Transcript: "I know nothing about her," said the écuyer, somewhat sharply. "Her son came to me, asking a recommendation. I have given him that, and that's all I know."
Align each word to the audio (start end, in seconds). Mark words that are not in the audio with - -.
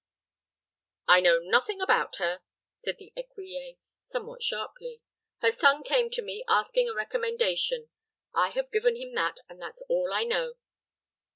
"I 1.07 1.19
know 1.19 1.37
nothing 1.39 1.79
about 1.79 2.15
her," 2.15 2.41
said 2.73 2.97
the 2.97 3.13
écuyer, 3.15 3.77
somewhat 4.01 4.41
sharply. 4.41 5.03
"Her 5.43 5.51
son 5.51 5.83
came 5.83 6.09
to 6.09 6.23
me, 6.23 6.43
asking 6.47 6.89
a 6.89 6.95
recommendation. 6.95 7.91
I 8.33 8.49
have 8.49 8.71
given 8.71 8.95
him 8.95 9.13
that, 9.13 9.41
and 9.47 9.61
that's 9.61 9.83
all 9.89 10.11
I 10.11 10.23
know." 10.23 10.55